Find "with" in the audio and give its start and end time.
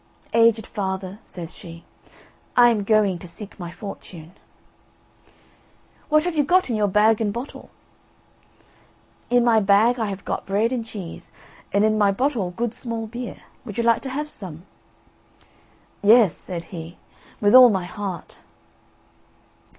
17.39-17.53